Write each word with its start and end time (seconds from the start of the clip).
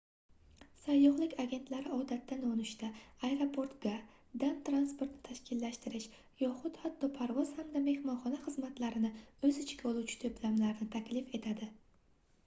sayyohlik 0.83 1.33
agentlari 1.41 1.91
odatda 1.97 2.37
nonushta 2.43 2.87
aeroportga/dan 3.29 4.55
transportni 4.71 5.21
tashkillashtirish 5.29 6.09
yoxud 6.43 6.79
hatto 6.87 7.11
parvoz 7.19 7.53
hamda 7.61 7.83
mehmonxona 7.89 8.41
xizmatlarini 8.49 9.13
o'z 9.49 9.61
ichiga 9.67 9.91
oluvchi 9.93 10.19
to'plamlarni 10.27 10.89
taklif 10.99 11.33
etadi 11.41 11.71